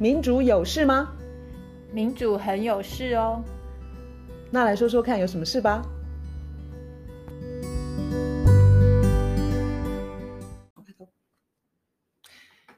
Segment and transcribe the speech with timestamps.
[0.00, 1.12] 民主有事吗？
[1.92, 3.44] 民主很有事哦。
[4.50, 5.82] 那来说说看，有什么事吧？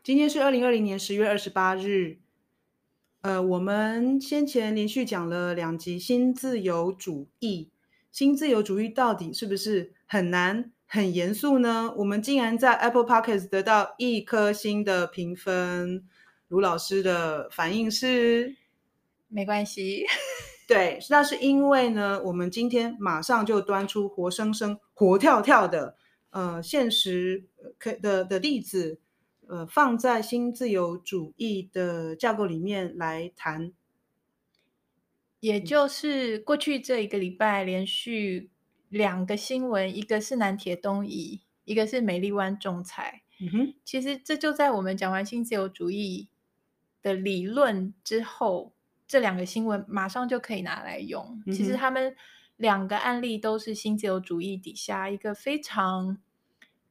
[0.03, 2.19] 今天是二零二零年十月二十八日。
[3.21, 7.71] 呃，我们先前连续讲了两集新自由主义。
[8.11, 11.95] 新自由主义到底是不是很难、很严肃呢？
[11.99, 16.05] 我们竟然在 Apple Podcast 得到一颗星的评分。
[16.53, 18.55] 卢老师的反应是：
[19.29, 20.05] 没关系。
[20.69, 25.97] 对，那是因为呢，我们今天马上就端出活生生、活跳跳的
[26.29, 27.47] 呃现实
[27.79, 29.01] 可的的例子。
[29.49, 33.73] 呃，放在新自由主义的架构里面来谈，
[35.41, 38.51] 也就是过去这一个礼拜连续
[38.89, 43.23] 两个新闻，一个是南铁东移，一个是美丽湾仲裁。
[43.41, 46.29] 嗯哼，其实这就在我们讲完新自由主义
[47.03, 48.73] 的理论之后，
[49.07, 51.43] 这两个新闻马上就可以拿来用。
[51.47, 52.15] 嗯、其实他们
[52.57, 56.19] 两个案例都是新自由主义底下一个非常。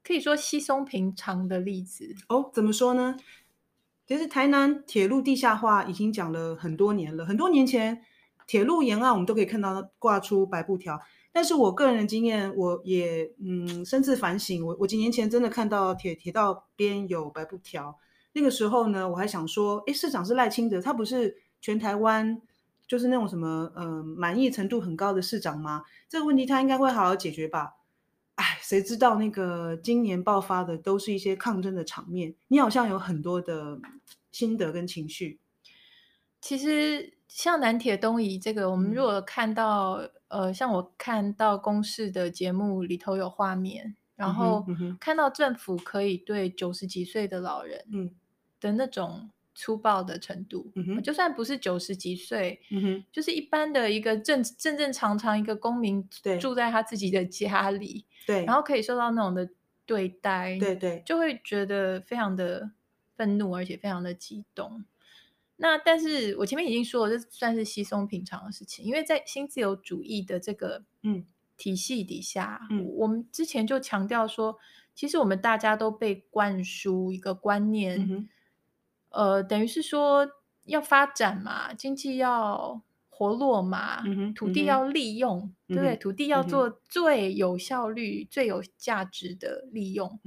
[0.04, 3.16] 可以说稀松平常的例子哦，怎么说呢？
[4.08, 8.02] 其实台南铁路地下化已经讲了很多年了，很多年前
[8.48, 11.00] 铁路沿岸我们都可以看到挂出白布条。
[11.32, 18.00] 但是我个人的经验，我也嗯深自反省，我我几年前真的看到铁铁道边有白布条，
[18.34, 22.42] 那个时候呢，我还想说，诶，市长是赖清德，他不是全台湾
[22.88, 25.84] 就是那种什么呃满意程度很高的市长吗？
[26.08, 27.76] 这个问题他应该会好好解决吧。
[28.36, 33.80] 哎，谁知道那个今年爆发的都是一些抗争的场面，你好像有很多的
[34.32, 35.40] 心得跟情绪。
[36.40, 44.66] 其实像南铁东移这个，我们如果看到，嗯、呃，像我看到公视的节目里头有画面，然后
[45.00, 48.10] 看到政府可以对九十几岁的老人，嗯
[48.62, 49.30] 的那种。
[49.54, 56.08] 粗暴的程度，嗯哼，就算不是九十几岁，嗯哼，就是一般的一个正正正常常一个公民，
[56.40, 59.48] 住在他自己的家里，对，然后可以受到那种的
[59.86, 62.72] 对待，对对，就会觉得非常的
[63.18, 64.86] 愤怒，而且非常的激动。
[65.58, 71.26] 那但是我前面已经说了，这算是稀松平常的事情，因为在新自由主义的这个嗯
[71.58, 74.58] 体系底下，嗯，我们之前就强调说，
[74.96, 78.00] 其实我们大家都被灌输一个观念。
[78.00, 78.30] 嗯
[79.12, 80.28] 呃，等于是说
[80.66, 85.96] 要发展嘛，经济要活络嘛，嗯，土地要利用，嗯、对不对？
[85.98, 90.20] 土地要做最有效率、嗯、最有价值的利用。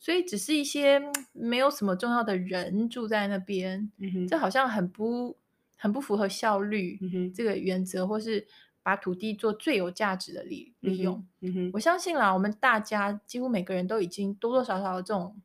[0.00, 1.00] 所以只是一些
[1.32, 5.36] 没有什么重要的人住在那边，嗯，这好像很不
[5.76, 6.98] 很不符合效率
[7.32, 8.44] 这个原则，嗯、或是
[8.82, 11.24] 把土地做最有价值的利利用。
[11.72, 15.36] 我相信啦，我们大家几乎每个人都已经多多少少有这种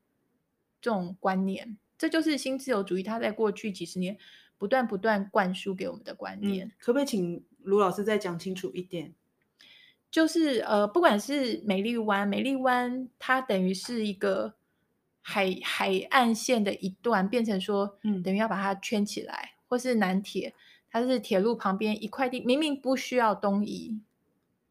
[0.82, 1.78] 这种观念。
[1.98, 4.18] 这就是新自由主义，它在过去几十年
[4.58, 6.68] 不断不断灌输给我们的观念。
[6.68, 9.14] 嗯，可不可以请卢老师再讲清楚一点？
[10.10, 14.56] 就是呃，不管是美丽湾，美丽湾它等于是一个
[15.22, 20.54] 海海岸线的一段，变成说，嗯，等于要把它圈起来，或是南铁，
[20.90, 24.00] 它是铁路旁边一块地，明明不需要东移，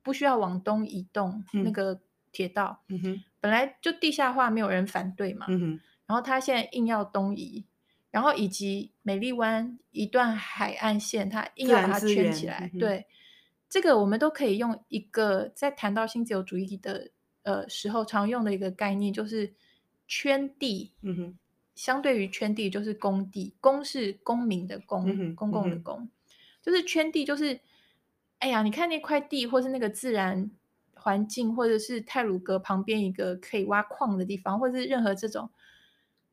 [0.03, 2.01] 不需要往东移动，嗯，那个
[2.33, 5.81] 铁道，嗯哼，本来就地下化，没有人反对嘛，嗯哼。
[6.07, 7.65] 然后他现在硬要东移，
[8.13, 12.71] 然后以及美丽湾一段海岸线，他硬要把它圈起来。
[12.73, 13.07] 嗯、对，
[13.69, 17.11] 这个我们都可以用一个在谈到新自由主义的
[17.43, 19.53] 呃时候常用的一个概念，就是
[20.07, 20.93] 圈地。
[21.03, 21.39] 嗯哼，
[21.75, 26.11] 相对于圈地就是公地，公是公民的公，嗯、公共的公，嗯、
[26.63, 27.61] 就是圈地，就是
[28.39, 30.49] 哎呀，你看那块地，或是那个自然
[30.95, 35.51] 环境，或者是泰鲁阁旁边一个可以挖矿的地方，或者是任何这种。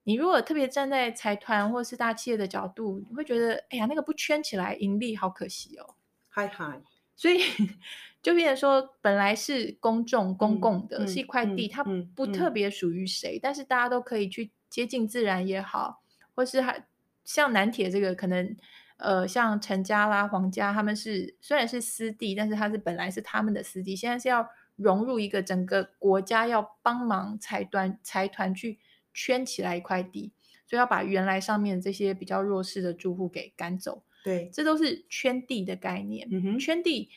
[0.06, 5.96] 你如果特别站在财团或是大企业的角度，你会觉得，哎呀，那个不圈起来盈利，好可惜哦。
[6.30, 6.82] 嗨嗨，
[7.16, 7.40] 所以
[8.22, 11.84] 就变成说，本来是公众公共的，嗯、是一块地，嗯、它
[12.14, 16.02] 不特别属于谁，嗯、但是大家都可以去接近自然也好，
[16.36, 16.86] 或是还
[17.24, 18.58] 像南铁这个，可能
[18.98, 28.80] 呃，像陈家啦、黄家，他们是虽然是私地，但是它是本来是他们的私地，现在是要融入一个整个国家要帮忙财团财团去。
[29.14, 30.32] 圈起来一块地，
[30.66, 34.04] 所以要把原来上面这些比较弱势的住户给赶走。
[34.24, 36.28] 对，这都是圈地的概念。
[36.32, 37.10] 嗯哼，圈地，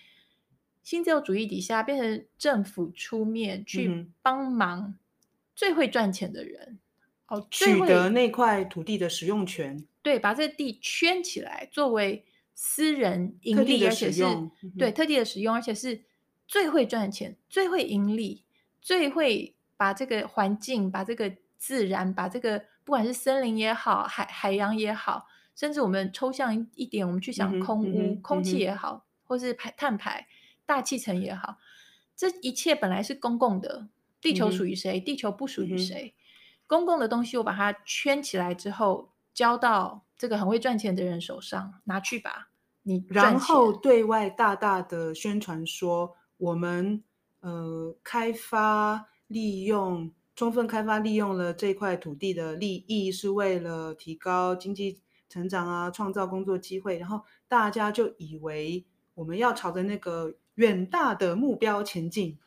[0.82, 4.98] 新自由主义底下变成政府出面去帮忙
[5.54, 6.80] 最会赚钱的人，
[7.28, 9.86] 嗯、哦，取得那块土地的使用权。
[10.02, 16.02] 对，把这地圈起来，作为私人盈利，而且是、嗯、对特地的使用，而且是
[16.48, 18.42] 最会赚钱、最会盈利、
[18.80, 21.36] 最会把这个环境、把这个。
[21.58, 30.28] 自然把这个不管是森林也好，海海洋也好，甚至我们抽象一点，我们去想空污、嗯嗯、空气也好，或是排碳排、
[30.64, 31.56] 大气层也好，
[32.14, 33.88] 这一切本来是公共的，
[34.20, 35.00] 地球属于谁？
[35.00, 36.14] 嗯、地球不属于谁？
[36.14, 36.20] 嗯、
[36.66, 42.50] 公共的东西，我把它圈起来之后，交到这个很会赚钱的人手上，拿去吧，
[42.82, 47.02] 你然后对外大大的宣传说，我们
[47.40, 50.12] 呃开发利用。
[50.36, 55.00] 充分开发利用了这块土地的利益，是为了提高经济
[55.30, 56.98] 成长啊，创造工作机会。
[56.98, 58.84] 然后大家就以为
[59.14, 62.38] 我们要朝着那个远大的目标前进。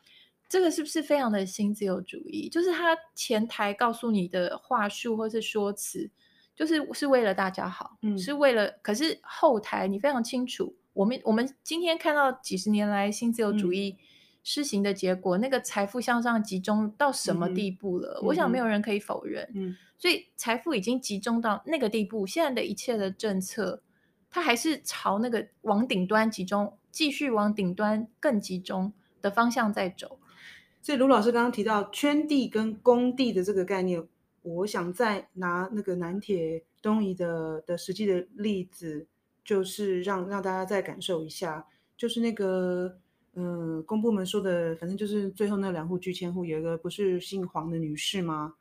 [0.48, 2.48] 这个是不是非常的新自由主义？
[2.48, 6.08] 就是他前台告诉你的话术或是说辞，
[6.54, 8.70] 就是是为了大家好，嗯，是为了。
[8.82, 13.96] 可是后台你非常清楚，我们我们今天看到几十年来新自由主义。
[13.98, 14.04] 嗯
[14.42, 18.18] 施行的结果，那个财富向上集中到什么地步了？
[18.22, 19.46] 嗯、我想没有人可以否认。
[19.54, 23.82] 嗯，所以财富已经集中到那个地步，现在的一切的政策，
[24.30, 30.18] 它还是朝那个往顶端集中，继续往顶端更集中的方向在走。
[30.80, 34.02] 所以卢老师刚刚提到圈地跟工地的这个概念，
[34.42, 39.06] 我想再拿那个南铁东移的的实际的例子，
[39.44, 41.66] 就是让让大家再感受一下，
[41.96, 42.98] 就是那个。
[43.34, 48.54] 嗯，公部门说的，反正就是最后那两户拒迁户，有一个不是姓黄的女士吗？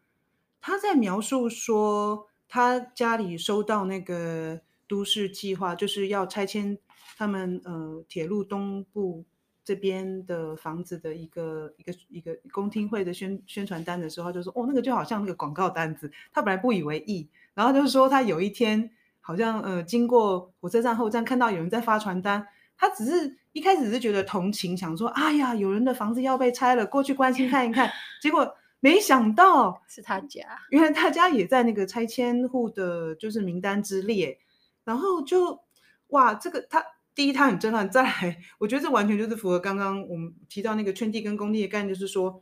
[0.61, 6.77] 她在描述说，她家里收到那个都市计划，就是要拆迁
[7.17, 9.25] 他们呃铁路东部
[9.63, 16.11] 这边的房子的一个一个一个公听会的宣宣传单的时候，就说哦，那个就好像那个广告单子。
[16.31, 22.47] 她本来不以为意，然后就是说她有一天好像呃经过火车站后站，看到有人在发传单。
[22.81, 27.91] 他只是一开始只是觉得同情，想说：“哎呀，有人的房子要被拆了，过去关心看一看。
[28.23, 34.39] ”结果没想到是他家，原来他家也在那个拆迁户的，就是名单之列。
[34.85, 35.59] 然后就
[36.07, 36.81] 哇，这个他
[37.13, 42.41] 第一他很震撼，再来，我觉得这完全就是符合刚刚我们提到那个圈地跟公地的概念，就是说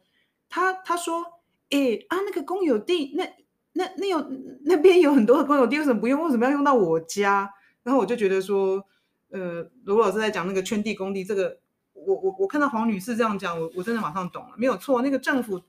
[0.49, 1.23] 他他说
[1.71, 3.27] ：“哎啊，那个公有地，那
[3.73, 4.23] 那那有
[4.65, 6.23] 那边有很多的公有地，为什么不用？
[6.25, 7.51] 为什么要用到我家？”
[7.81, 8.85] 然后我就觉得说。
[9.29, 11.59] 呃，罗老师在讲那个圈地工地，这个
[11.93, 15.01] 我我我看到黄女士这样讲，我我真的马上懂了，没有错。
[15.01, 15.61] 那个政府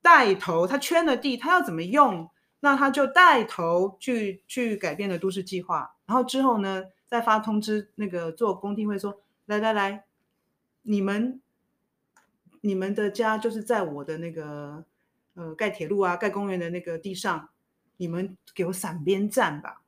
[0.00, 10.04] 带头，他圈了地，他要怎么用，那他就带头去去改变了都市计划，然后之后呢，再发通知那个做工地会说，来来来，
[10.82, 11.40] 你们
[12.62, 14.84] 你们的家就是在我的那个
[15.34, 17.50] 呃盖铁路啊盖公园的那个地上，
[17.98, 19.82] 你们给我闪边站吧。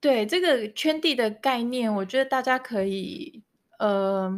[0.00, 3.42] 对这个圈地的概念，我觉得大家可以，
[3.78, 4.34] 呃，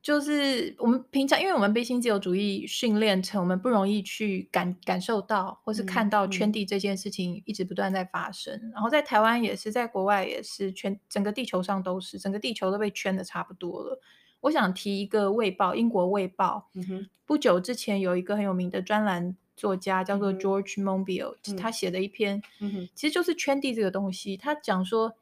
[0.00, 8.70] 就是我们平常，因为我们被新自由主义训练成，我们不容易去感感受到，或是看到圈地这件事情一直不断在发生。
[8.72, 14.00] 然后在台湾也是，在国外也是，全整个地球上都是，整个地球都被圈的差不多了。
[14.42, 19.36] 我想提一个《卫报》，英国《卫报》，嗯哼，不久之前有一个很有名的专栏。
[19.58, 24.36] 作家叫做 George Monbiot，、嗯、他写的一篇，嗯、其实就是圈地这个东西。
[24.36, 25.16] 他讲说，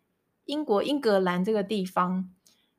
[0.44, 2.30] 英国英格兰这个地方，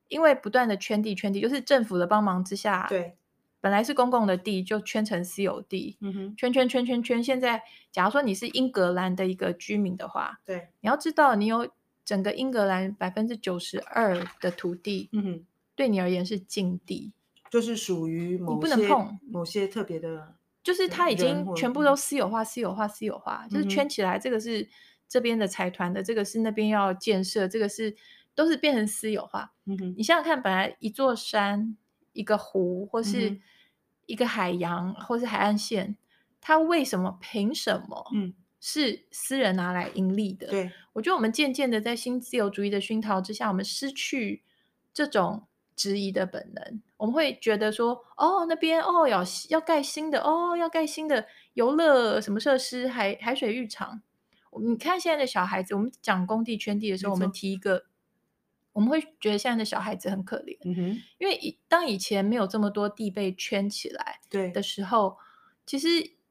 [0.07, 3.17] 因为不断的圈地圈地，就是政府的帮忙之下，对，
[3.59, 7.23] 本来是公共的地就圈成私有地，嗯哼、圈圈圈圈圈。
[7.23, 11.67] 现在，假如说你是英格兰的一个居民的话，对，你要知道，你有
[12.05, 15.45] 整个英格兰百分之九十二的土地，嗯哼、
[15.75, 17.11] 对你而言是禁地，
[17.49, 20.36] 就是属于某些你不能碰某些特别的。
[20.67, 24.19] 就是它已经全部都私有化，私有化，私有化，就是圈起来。
[24.19, 24.67] 这个是
[25.07, 27.95] 这边的财团的，这个是那边要建设，这个是
[28.35, 29.53] 都是变成私有化。
[29.95, 31.77] 你想想看，本来一座山、
[32.11, 33.39] 一个湖，或是
[34.07, 35.95] 一个海洋，或是海岸线，
[36.41, 38.05] 它为什么凭什么？
[38.13, 40.47] 嗯，是私人拿来盈利的？
[40.47, 44.43] 对，我觉得我们渐渐的在新自由主义的熏陶之下，我们失去
[44.93, 45.47] 这种。
[45.77, 54.01] 质疑的本能，我们会觉得说，哦，那边哦要要盖新的，哦要盖新的游乐什么设施，海海水浴场。
[54.59, 57.85] 你看现在的小孩子，我们讲工地圈地的时候，我们提一个，
[58.73, 65.17] 我们会觉得现在的小孩子很可怜，嗯哼，因为以当以前没有这么多地被圈起来对的时候，
[65.65, 65.87] 其实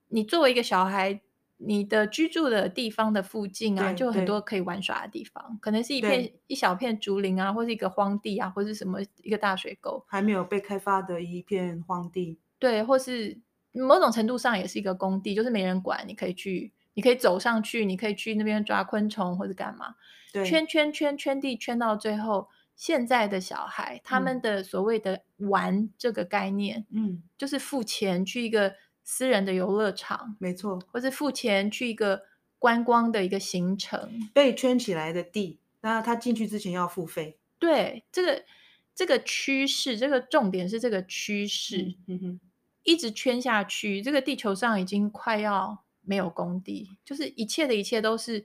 [0.08, 1.22] 你作为一个小孩。
[1.58, 12.38] 你的居住的地方的附近啊，就很多可以玩耍的地方，可能是一片一小片竹林啊，或是一个荒地啊，或是什么一个大水沟，还没有被开发的一片荒地。
[12.58, 13.38] 对，或是
[13.72, 19.94] 某种程度上也是一个工地，就是没人管，你可以去，你可以走上去，你可以去那边抓昆虫或者干嘛。
[20.32, 28.74] 对，圈圈圈圈地圈到最后，现在的小孩他们的所谓的玩这个概念，嗯，就是付钱去一个。
[29.08, 32.24] 私人的游乐场，没错，或是付钱去一个
[32.58, 37.38] 观光的一个行程，被圈起来的地，那他进去之前要付费。
[37.60, 38.44] 对，这个
[38.92, 42.40] 这个趋势，这个重点是这个趋势，嗯哼，
[42.82, 48.44] 一直圈下去，这个地球上已经快要没有工地，就是一切的一切都是，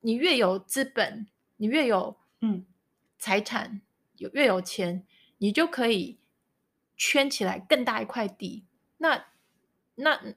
[0.00, 1.28] 你越有资本，
[1.58, 2.66] 你越有嗯
[3.20, 3.80] 财产，
[4.16, 5.06] 有越有钱，
[5.38, 6.18] 你就可以
[6.96, 8.64] 圈起来更大一块地。
[8.98, 9.26] 那
[9.94, 10.34] 那。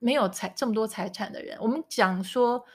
[0.00, 2.66] 没有财这么多财产的人，我们讲说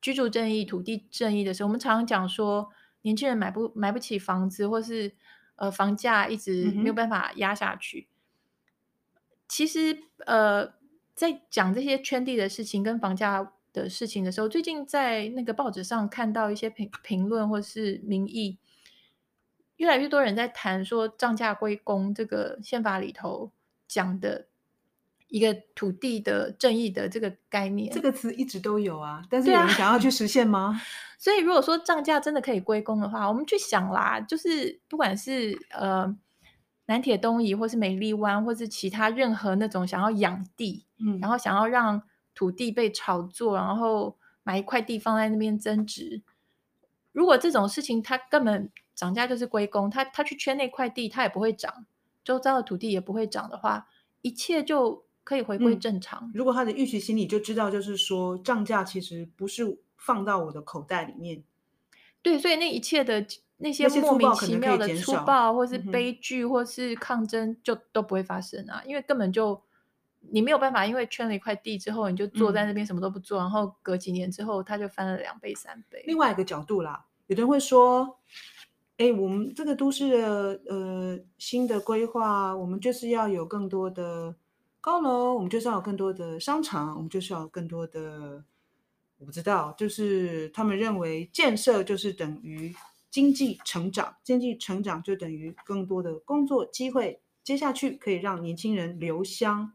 [0.00, 2.70] 居住正义、土地正义的时候，我们常常讲说
[3.02, 5.14] 年轻人买不买不起房子，或是
[5.56, 8.08] 呃房价一直没有办法压下去。
[8.08, 10.72] 嗯、其实呃，
[11.14, 18.56] 在讲这些圈地的事情跟房价的事情的时候，最近在那个报纸上看到一些评评论或是民意，
[19.76, 23.52] 越来越多人在谈说涨价归公这个宪法里头
[23.86, 24.46] 讲的。
[25.28, 30.80] 一个土地的正义的这个概念，这个词一直都有啊，但是有人想要去实现吗？
[31.20, 36.16] 所以如果说涨价真的可以归功的话，我们去想啦，就是不管是呃
[36.86, 42.02] 南铁东移，或是美丽湾，或是其他任何那种想要养地，嗯，然后想要让
[42.34, 46.22] 土地被炒作，然后买一块地放在那边增值，
[47.12, 51.84] 如果这种事情它根本涨价就是归功，他他去圈那块地，它也不会涨，
[52.24, 53.88] 周遭的土地也不会涨的话，
[54.22, 55.06] 一切就。
[55.28, 56.18] 可以回归正常。
[56.22, 61.44] 嗯，如果他的预期心理就知道，就是说涨价其实不是放到我的口袋里面。
[62.22, 63.22] 对，所以那一切的
[63.58, 68.80] 那些莫名其妙的粗暴，或是悲剧，或是抗争，就都不会发生啊！
[68.82, 69.60] 嗯、因为根本就
[70.30, 76.02] 你没有办法，因为圈了一块地之后，你就坐在那边什么都不做，嗯、然后隔几年之后，它就翻了两倍三倍。
[76.06, 78.18] 另外一个角度啦，有的人会说
[78.96, 84.34] ：“哎，我们这个都市的呃新的规划，我们就是要有更多的。”
[84.80, 88.44] 高楼，我们就是要有更多的商场，我们就是要有更多的，
[89.18, 92.74] 我不知道，就是他们认为建设就是等于
[93.10, 99.72] 经济成长，经济成长就等于更多的工作机会，接下去可以让年轻人留乡。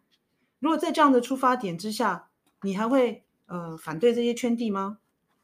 [0.60, 2.30] 如果在这样的出发点之下，
[2.62, 5.00] 你还会呃反对这些圈地吗？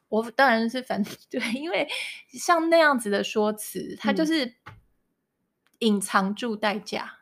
[0.08, 1.88] 我当然是反对， 因为
[2.30, 4.56] 像那样子的说辞，它就是
[5.80, 7.16] 隐藏住代价。
[7.16, 7.19] 嗯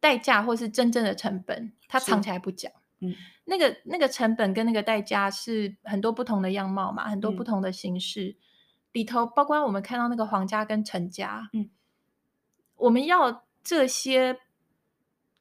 [0.00, 2.72] 代价或是真正的成本，他藏起来不讲。
[3.00, 3.14] 嗯，
[3.44, 8.28] 那个那个成本跟那个代价是很多不同的样貌嘛，很多不同的形式。
[8.28, 8.36] 嗯、
[8.92, 11.70] 里头包括我们看到那个皇家跟陈家，嗯，
[12.76, 14.38] 我们要这些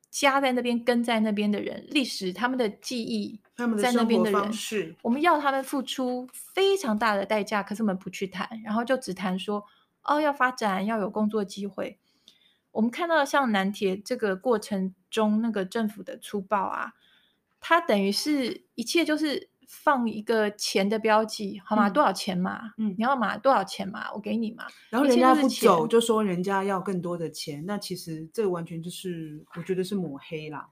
[0.09, 9.65] 家在那边跟在那边的人，历史他们的记忆，他们在那边的人，是我们要他们付出非常大的代价，可是我们不去谈，然后就只谈说
[10.03, 11.99] 哦，要发展，要有工作机会。
[12.79, 16.93] 我们看到像南铁这个过程中，那个政府的粗暴啊，
[17.59, 21.89] 它等于是一切就是放一个钱的标记，好吗？
[21.89, 22.71] 嗯、多少钱嘛？
[22.77, 24.09] 嗯，你要嘛多少钱嘛？
[24.13, 24.65] 我给你嘛。
[24.89, 30.69] 然后人家不走，就说人家要更多的钱，那其实这完全就是我觉得是抹黑啦。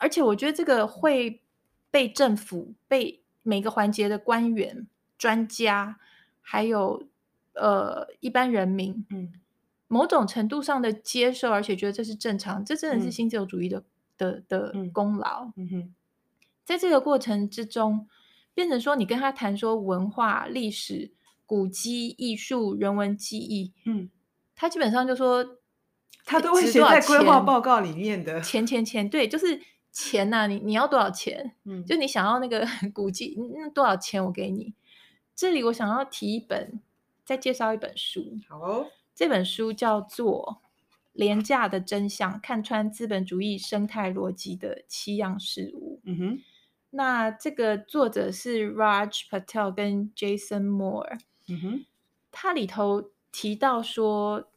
[0.00, 1.44] 而且我觉得这个会
[1.92, 6.00] 被政府、被每个环节的官员、专家，
[6.40, 7.04] 还有
[7.54, 9.34] 呃一般人民，嗯。
[9.92, 13.84] 某种程度上的接受，而且觉得这是正常，这真的是新自由主义的、嗯、
[14.16, 15.50] 的的功劳。
[15.56, 15.94] 嗯哼，
[16.64, 18.08] 在这个过程之中，
[18.54, 21.10] 变成说你跟他谈说文化、历史、
[21.44, 24.08] 古迹、艺术、人文记忆，嗯，
[24.54, 25.58] 他基本上就说
[26.24, 31.56] 他都会写在规划报告里面的钱钱钱，对，就是钱呐、啊，你你要多少钱？
[31.64, 34.72] 嗯，就你想要那个 古迹，那多少钱我给你。
[35.34, 36.80] 这里我想要提一本，
[37.24, 38.36] 再介绍一本书。
[38.48, 38.86] 好哦。
[39.14, 40.62] 这本书叫做
[41.12, 45.96] 《廉价的真相：看穿资本主义生态逻辑的七样事物》。
[46.04, 46.38] 嗯哼，
[46.90, 51.18] 那这个作者是 Raj Patel 跟 Jason Moore。
[51.48, 51.84] 嗯哼，
[52.30, 54.48] 他里头提到说，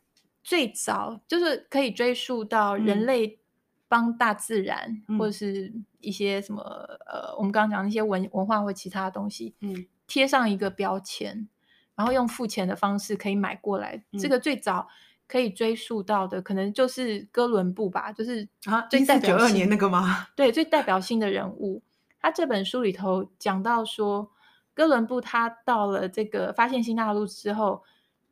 [0.44, 3.40] 最早就是可以追溯到人类
[3.88, 6.62] 帮大自然，嗯、或者是一些什么
[7.06, 11.50] 呃，我们刚刚讲那些文文化或其他东西，嗯，贴上一个标签。
[11.96, 14.88] 然后用付钱的方式可以买过来，嗯、这个最早
[15.28, 20.28] 可以追溯到的，可能就是哥伦布吧，就是啊，最代表性，一四九二年那个吗？
[20.36, 21.84] 对，最代表性的人物。
[22.20, 24.32] 他这本书里头讲到说，
[24.74, 27.84] 哥伦布他到了这个发现新大陆之后，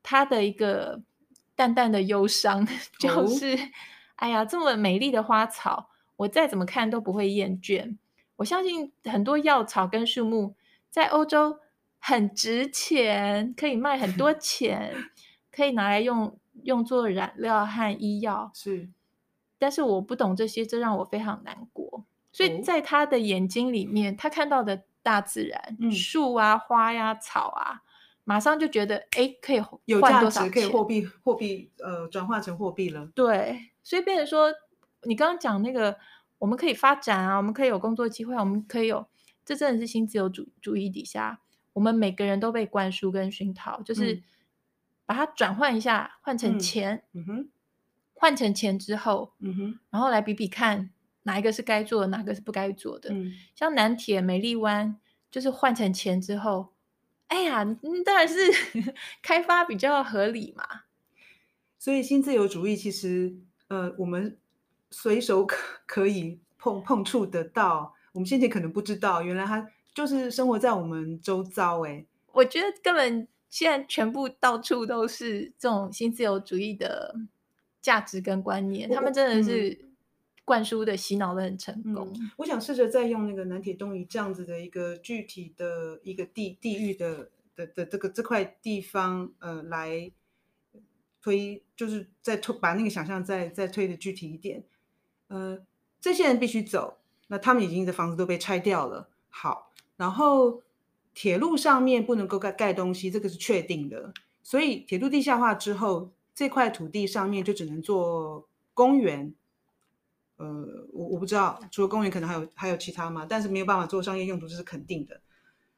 [0.01, 0.99] 他的一个
[1.55, 3.59] 淡淡的忧伤 就是，哦、
[4.15, 7.97] 哎呀，这么美丽的花草，我再怎么看都不会厌倦。
[8.37, 10.55] 我相信很多药草跟树木
[10.89, 11.59] 在欧洲。
[12.03, 14.93] 很值钱，可以卖很多 钱，
[15.51, 18.49] 可以拿来用用作染料和医药。
[18.53, 18.89] 是，
[19.59, 22.03] 但是我不懂这些，这让我非常难过。
[22.31, 27.83] 所以在他的眼睛里面，他看到的大自然，嗯、树啊、花呀、啊、草啊，
[28.23, 33.11] 马上就觉得哎，可以换有价值，可以货币货币呃转化成货币了。
[33.13, 34.51] 对，所以变成说，
[35.03, 35.99] 你刚刚讲那个，
[36.39, 39.05] 我们可以发展啊，我们可以有工作机会，我们可以有，
[39.45, 41.41] 这真的是新自由主主义底下，
[41.73, 44.21] 我们每个人都被灌输跟熏陶，就是
[45.05, 47.49] 把它转换一下，换成钱，嗯哼，
[48.13, 50.89] 换成钱之后，嗯哼，然后来比比看。
[51.23, 53.13] 哪一个是该做的，哪个是不该做的？
[53.13, 54.99] 嗯，像南铁美丽湾，
[55.29, 56.73] 就是换成钱之后，
[57.27, 57.63] 哎呀，
[58.03, 58.37] 当然是
[59.21, 60.65] 开发比较合理嘛。
[61.77, 63.35] 所以新自由主义其实，
[63.67, 64.35] 呃，我们
[64.89, 71.85] 随手可可以碰碰触得到，我们先前可能不知道，原来它就是生活在我们周遭。
[71.85, 77.15] 哎，我觉得根本现在全部到处都是这种新自由主义的
[77.81, 79.69] 价值跟观念，他们真的是。
[79.69, 79.87] 嗯
[80.43, 82.11] 灌输的洗脑的很成功。
[82.19, 90.11] 嗯，我想试着再用那个南铁东移这样子的一个具体的一个地地域的的的这个这块地方，呃，来
[91.21, 94.63] 推，就是再推把那个想象再再推的具体一点。
[95.27, 95.59] 呃，
[96.01, 99.07] 这些人必须走，那他们已经的房子都被拆掉了。
[99.31, 100.61] 好，然后
[101.15, 104.13] 铁路上面不能够盖盖东西，这个是确定的。
[104.43, 109.33] 所以铁路地下化之后，这块土地上面就只能做公园。
[110.37, 113.25] 呃，我我不知道，除了公园，可能还有还有其他吗？
[113.29, 115.21] 但是没有办法做商业用途，这是肯定的。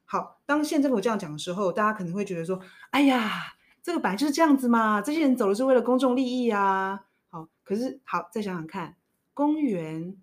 [0.06, 2.58] 好，当县政府这样讲的时候，大家可能会觉得说
[2.90, 8.96] ：“哎呀，这个本来就是这样子嘛，这些人走的是为了公众利益啊。”好，可是好，再想想看，
[9.34, 10.16] 公园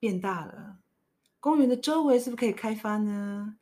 [0.00, 0.78] 变大了，
[1.40, 3.56] 公园的周围是不是可以开发呢？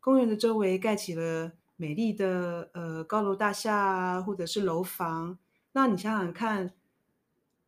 [0.00, 5.38] 公园的周围盖起了美丽的呃高楼大厦啊，或者是楼房，
[5.72, 6.72] 那你想想看。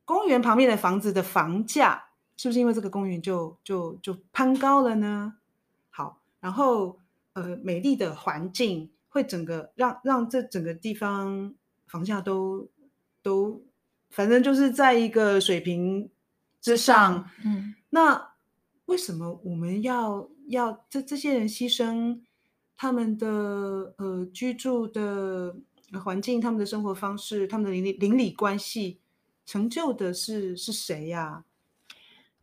[0.09, 5.35] 公园旁边的房子的房价是不是因为这个公园就就就攀高了呢？
[5.91, 7.01] 好，然后
[7.33, 11.53] 呃，美丽的环境会整个让让这整个地方
[11.89, 12.69] 房价都
[13.21, 13.61] 都，
[14.11, 16.09] 反正就是在一个水平
[16.61, 17.29] 之上。
[17.45, 18.35] 嗯，那
[18.87, 22.21] 为什么我们要要这这些人牺牲
[22.77, 25.55] 他们的呃居住的
[26.03, 28.99] 环境、他们的生活方式、他们的邻里邻里关系？
[29.45, 31.45] 成就的是是谁呀、啊？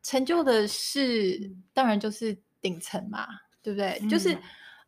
[0.01, 3.27] 成就的是当然就是顶层嘛，
[3.61, 3.99] 对不对？
[4.01, 4.37] 嗯、就是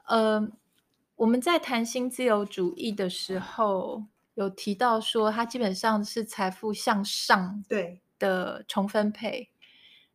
[0.07, 0.45] 呃，
[1.15, 4.03] 我们在谈新自由主义的时候，
[4.35, 9.49] 有提到说，它基本上是财富向上对的重分配。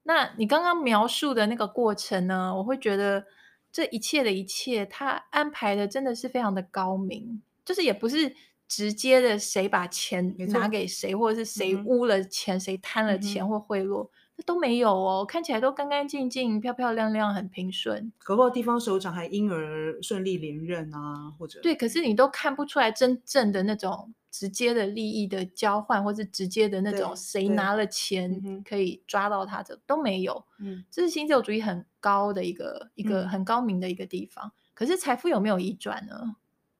[0.02, 2.54] 那你刚刚描述的那个过程呢？
[2.56, 3.24] 我会觉得
[3.72, 8.34] 这一切的一切，他安排的真的是非常的高明，就是也不是。
[8.72, 18.12] 直接的，谁把钱拿给谁，或者是谁污了钱，谁贪了钱或贿赂，这都没有哦，看起来都干干净净、漂漂亮亮、很平顺。
[18.22, 30.44] 搞不好地方首长还因而顺利连任啊，或者对，可是你都看不出来真正的那种直接的利益的交换，或是直接的那种谁拿了钱可以抓到他，这都没有。
[30.58, 34.52] 嗯，这是新自由主义很高的一个一个很高明的一个地方。
[34.72, 36.36] 可是财富有没有移转呢？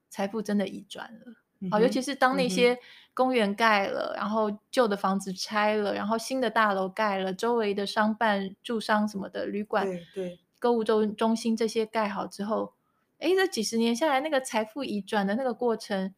[0.09, 1.35] 财富真的移转了。
[1.69, 2.79] 好，尤其是当那些
[3.13, 12.73] 公园盖了，嗯、然后旧的房子拆了，然后新的大楼盖了，周围的商办、住商什么的旅馆、对对购物中中心这些盖好之后，
[13.19, 16.15] 哎，这几十年下来，那个财富移转的那个过程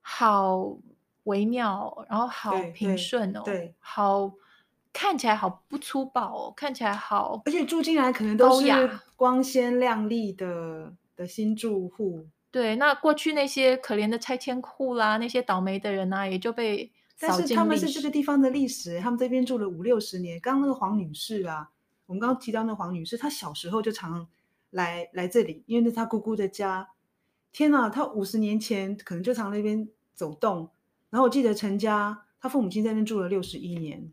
[0.00, 0.76] 好
[1.24, 4.32] 微妙，然后好平顺哦，对，对好
[4.92, 8.66] 看起来好不粗暴哦，看起来好，而且住进来可能都是
[9.16, 12.26] 光鲜亮丽的的新住户。
[12.50, 16.90] 对，那过去那些可怜的拆迁户啦，那些倒霉的人啊，也就被。
[17.22, 20.40] 但是他们是这个地方的历史，他们这边住了五六十年。
[20.40, 21.68] 刚刚那个黄女士啊，
[22.06, 24.26] 我们刚刚提到那个黄女士，她小时候就常
[24.70, 26.88] 来来这里，因为那是她姑姑的家。
[27.52, 30.70] 天哪，他五十年前可能就常那边走动。
[31.10, 34.12] 然后我记得陈家，他父母亲在那边住了六十一年。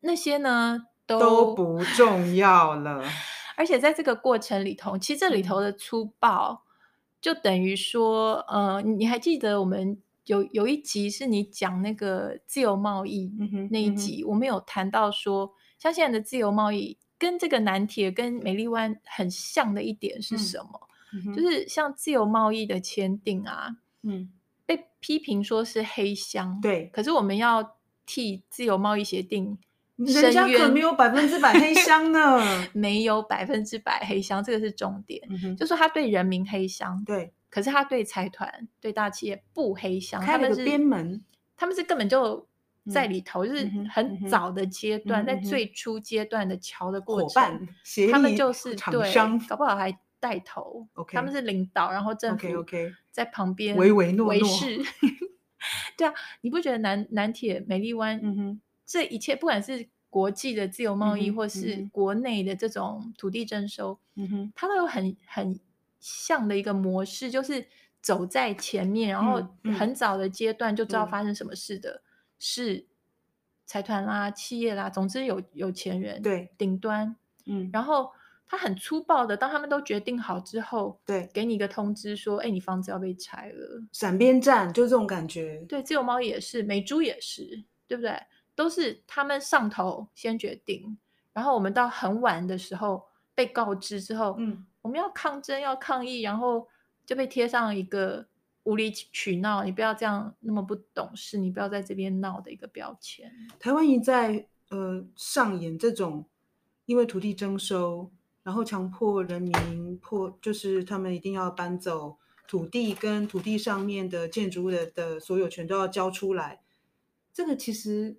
[0.00, 3.04] 那些呢都，都不重要了。
[3.56, 6.62] 而且在这个过程里头，其实这里头的粗暴。
[6.66, 6.68] 嗯
[7.22, 13.32] 就等于说，呃，你还记得我们有有一集是你讲那个自由贸易
[13.70, 20.80] 那一集，嗯嗯、我们有谈到说，像现在的自由贸易跟这个南铁跟美丽湾很像的一点是什么？
[20.82, 24.30] 嗯嗯、就是像自由贸易的签订啊，嗯，
[24.66, 29.58] 被批评说是黑箱，对，可是我们要替自由贸易协定。
[29.96, 32.40] 人家可没有百分之百黑箱呢，
[32.72, 35.22] 没有百分之百黑箱，这个是重点。
[35.28, 41.22] 嗯、就说他对人民黑箱，对，可是他对财团、对大企业不黑箱，开了个边门，
[41.56, 42.48] 他们是根本就
[42.90, 47.68] 在里头，嗯、就是很早的阶段，嗯、在最初阶段的桥的过程，
[48.10, 49.14] 他们就是对，
[49.46, 54.80] 搞不好还带头，OK，他们是领导，然后政府 OK 在旁边唯唯诺诺维持。
[55.98, 65.58] 对啊，你不觉得南南铁美丽湾，嗯哼，这一切不管是国际的自由贸易，嗯、或是国内的这种土地征收，嗯哼，它都有很很
[65.98, 67.66] 像的一个模式，就是
[68.00, 69.44] 走在前面，然后
[69.76, 72.02] 很早的阶段就知道发生什么事的，嗯、
[72.38, 72.86] 是
[73.66, 76.48] 财团啦、企业啦，总之有有钱人对。
[76.56, 78.12] 顶端，嗯，然后。
[78.52, 83.82] 他很粗暴的，当他们都决定好之后，对，给你一个通知说，哎，你房子要被拆了。
[83.92, 85.64] 闪边站就是这种感觉。
[85.66, 88.14] 对，自由猫也是，美猪也是，对不对？
[88.54, 90.98] 都是他们上头先决定，
[91.32, 93.02] 然后我们到很晚的时候
[93.34, 96.68] 被告知之后，嗯，我们要抗争，要抗议，然后
[97.06, 98.26] 就被贴上一个
[98.64, 103.32] 无理取闹，你不要这样那么不懂事，你不要在这边闹的一个标签。
[103.58, 106.26] 台湾一在呃上演这种，
[106.84, 108.10] 因为土地征收。
[108.44, 112.16] 然后强迫人民破，就是他们一定要搬走
[112.48, 116.60] 土地，跟土地上面的建筑物的的所有权都要交出来。
[117.32, 118.16] 这个其实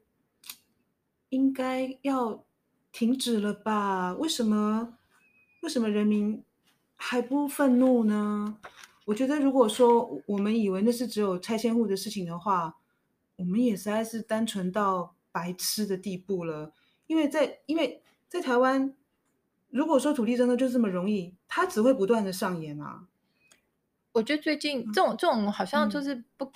[1.27, 2.45] 应该要
[2.93, 4.13] 停止了吧？
[4.13, 4.97] 为什么？
[5.61, 6.41] 为什么人民
[6.95, 8.57] 还不愤怒呢？
[9.03, 12.77] 我觉得，如果说我们以为那是只有拆迁户的事情的话，
[13.35, 16.71] 我们也实在是单纯到白痴的地步了。
[17.07, 18.95] 因为在因为在台湾。
[19.73, 23.07] 如果说土地征收就这么容易，它只会不断的上演啊。
[24.11, 26.51] 我觉得最近这种这种好像就是不、嗯、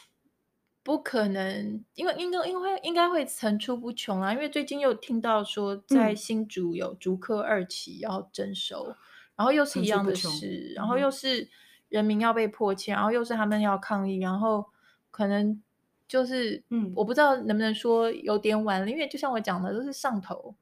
[0.84, 4.32] 不可能，因为应该应该应该会层出不穷啊。
[4.34, 8.95] 因为最近又听到说，在新竹有竹科二期要征收，嗯、
[9.38, 11.49] 然后又是一样的事，然后又是
[11.89, 14.63] 人民要被迫迁，然后又是他们要抗议，然后
[15.10, 15.60] 可能
[16.08, 20.53] 就是嗯，我不知道能不能说有点晚了，因为就像我讲的，都是上头。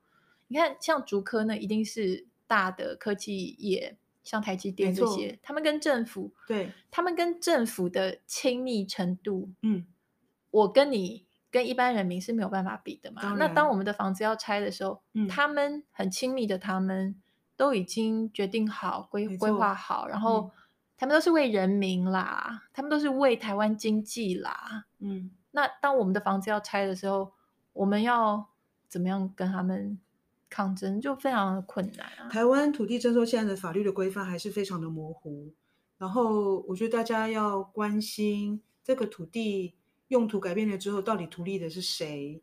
[0.48, 2.26] 你看，像竹科呢，一定是。
[2.48, 9.86] 大的科技业，像台积电这些，他们跟政府，对，他们跟政府的亲密程度，嗯，
[10.52, 13.36] 我跟你跟一般人民是没有办法比的嘛。
[13.38, 17.16] 那当我们的房子要拆的时候，嗯，他们很亲密的，他们
[17.56, 20.52] 都已经决定好规规划好，然后
[20.98, 25.32] 他们都是为人民啦，他们都是为台湾经济啦，嗯。
[25.52, 27.32] 那当我们的房子要拆的时候，
[27.74, 28.48] 我们要
[28.90, 30.00] 怎么样跟他们？
[30.56, 32.30] 抗争就非常的困难啊。
[32.30, 35.52] 台湾土地征收现在的法律的规范还是非常的模糊，
[35.98, 39.74] 然后我觉得大家要关心这个土地
[40.08, 42.42] 用途改变了之后，到底图利的是谁？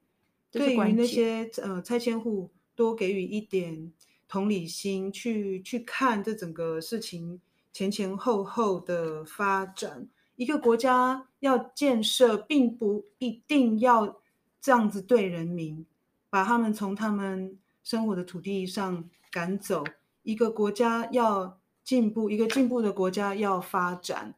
[0.51, 3.90] 对于那些呃拆迁户，多给予一点
[4.29, 7.40] 同理心，去去看这整个事情
[7.72, 10.07] 前前后后的发展。
[10.37, 14.20] 一个国家要建设，并不一定要
[14.61, 15.87] 这样子对人民，
[16.29, 17.57] 把他们从他们。
[17.83, 19.85] 生活的土地上赶走
[20.23, 24.35] 一个国家要进步，一个进步的国家要发展。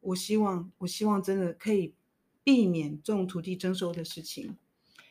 [0.00, 1.92] 我希望，我希望真的可以
[2.42, 4.56] 避免这种土地征收的事情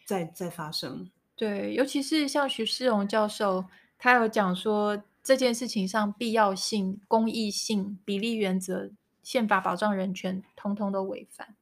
[0.06, 1.12] 再再发生。
[1.36, 3.66] 对，尤其是像徐世荣教授，
[4.00, 8.90] 他有讲说这件事情上必要性、公益性、比例原则、
[9.22, 11.56] 宪法保障人权，通通都违反。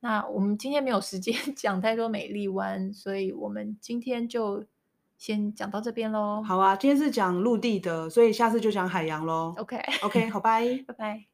[0.00, 4.66] 那我们今天没有时间 讲太多美丽湾，所以我们今天就。
[5.18, 6.42] 先讲到这边喽。
[6.42, 9.54] 好啊，今天是讲陆地的，所以下次就讲海洋喽。
[9.56, 10.26] OK，OK，okay.
[10.28, 11.33] okay, 好，拜， 拜拜。